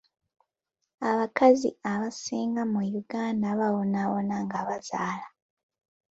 [1.09, 5.27] Abakazi abasinga mu Uganda babonaabona nga bazaala.